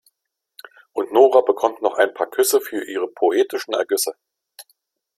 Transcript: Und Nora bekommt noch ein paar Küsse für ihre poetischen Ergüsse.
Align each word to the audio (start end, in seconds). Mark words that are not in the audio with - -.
Und 0.93 1.13
Nora 1.13 1.41
bekommt 1.41 1.83
noch 1.83 1.93
ein 1.93 2.11
paar 2.15 2.25
Küsse 2.27 2.59
für 2.59 2.83
ihre 2.89 3.07
poetischen 3.07 3.75
Ergüsse. 3.75 4.15